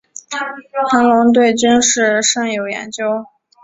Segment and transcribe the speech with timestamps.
[0.89, 3.05] 谭纶对军事甚有研究。